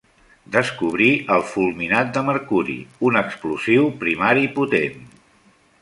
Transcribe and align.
Descobrí 0.53 1.09
el 1.35 1.43
fulminat 1.49 2.09
de 2.17 2.23
mercuri, 2.31 2.79
un 3.11 3.21
explosiu 3.23 3.87
primari 4.03 4.51
potent. 4.61 5.03